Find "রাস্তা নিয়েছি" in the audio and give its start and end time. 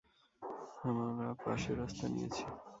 1.81-2.43